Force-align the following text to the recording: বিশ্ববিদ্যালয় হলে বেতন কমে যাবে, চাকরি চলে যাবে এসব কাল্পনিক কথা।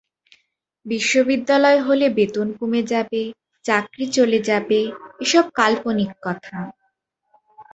বিশ্ববিদ্যালয় 0.85 1.79
হলে 1.81 2.05
বেতন 2.17 2.47
কমে 2.59 2.81
যাবে, 2.91 3.21
চাকরি 3.65 4.05
চলে 4.17 4.39
যাবে 4.49 4.79
এসব 5.19 5.45
কাল্পনিক 5.59 6.11
কথা। 6.21 6.57